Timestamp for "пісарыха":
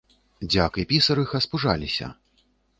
0.95-1.43